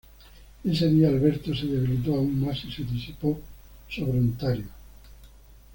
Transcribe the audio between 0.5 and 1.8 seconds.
Ese día, Alberto se